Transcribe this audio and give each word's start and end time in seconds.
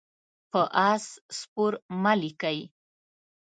په 0.51 0.61
آس 0.89 1.05
سپور 1.37 1.73
مه 2.01 2.13
لیکئ. 2.21 2.59